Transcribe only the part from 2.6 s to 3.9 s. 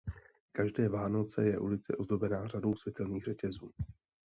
světelných řetězů.